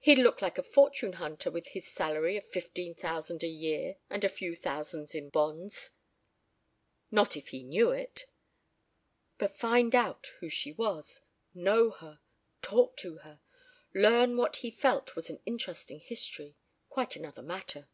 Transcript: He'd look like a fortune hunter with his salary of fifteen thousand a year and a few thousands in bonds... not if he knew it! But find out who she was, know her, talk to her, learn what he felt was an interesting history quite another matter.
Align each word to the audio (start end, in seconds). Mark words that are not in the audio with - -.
He'd 0.00 0.18
look 0.18 0.42
like 0.42 0.58
a 0.58 0.62
fortune 0.62 1.14
hunter 1.14 1.50
with 1.50 1.68
his 1.68 1.88
salary 1.90 2.36
of 2.36 2.46
fifteen 2.46 2.94
thousand 2.94 3.42
a 3.42 3.46
year 3.48 3.96
and 4.10 4.22
a 4.22 4.28
few 4.28 4.54
thousands 4.54 5.14
in 5.14 5.30
bonds... 5.30 5.92
not 7.10 7.38
if 7.38 7.48
he 7.48 7.62
knew 7.62 7.90
it! 7.90 8.26
But 9.38 9.56
find 9.56 9.94
out 9.94 10.26
who 10.40 10.50
she 10.50 10.72
was, 10.72 11.22
know 11.54 11.88
her, 11.88 12.20
talk 12.60 12.98
to 12.98 13.16
her, 13.20 13.40
learn 13.94 14.36
what 14.36 14.56
he 14.56 14.70
felt 14.70 15.16
was 15.16 15.30
an 15.30 15.40
interesting 15.46 16.00
history 16.00 16.58
quite 16.90 17.16
another 17.16 17.40
matter. 17.42 17.88